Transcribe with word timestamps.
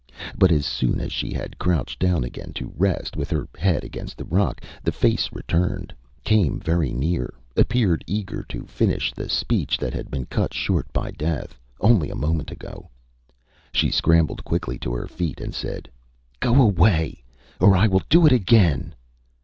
But 0.35 0.51
as 0.51 0.65
soon 0.65 0.99
as 0.99 1.11
she 1.11 1.31
had 1.31 1.59
crouched 1.59 1.99
down 1.99 2.23
again 2.23 2.53
to 2.53 2.73
rest, 2.75 3.15
with 3.15 3.29
her 3.29 3.47
head 3.55 3.83
against 3.83 4.17
the 4.17 4.23
rock, 4.25 4.63
the 4.83 4.91
face 4.91 5.29
returned, 5.31 5.93
came 6.23 6.59
very 6.59 6.91
near, 6.91 7.35
appeared 7.55 8.03
eager 8.07 8.41
to 8.49 8.65
finish 8.65 9.13
the 9.13 9.29
speech 9.29 9.77
that 9.77 9.93
had 9.93 10.09
been 10.09 10.25
cut 10.25 10.55
short 10.55 10.91
by 10.91 11.11
death, 11.11 11.59
only 11.81 12.09
a 12.09 12.15
moment 12.15 12.49
ago. 12.49 12.89
She 13.73 13.91
scrambled 13.91 14.43
quickly 14.43 14.79
to 14.79 14.91
her 14.95 15.05
feet 15.07 15.39
and 15.39 15.53
said: 15.53 15.87
ÂGo 16.41 16.59
away, 16.63 17.23
or 17.59 17.75
I 17.77 17.85
will 17.85 18.01
do 18.09 18.25
it 18.25 18.31
again. 18.31 18.95